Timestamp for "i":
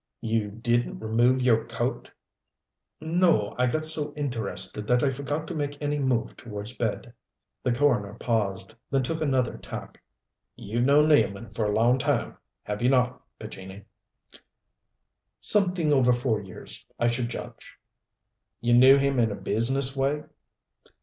3.59-3.67, 5.03-5.11, 16.99-17.05